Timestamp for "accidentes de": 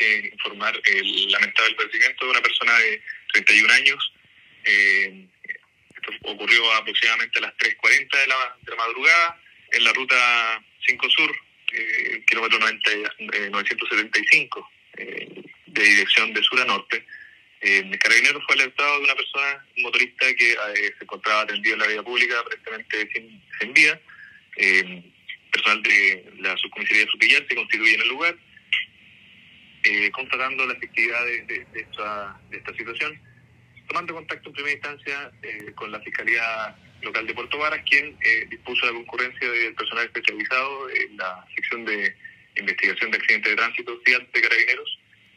43.16-43.56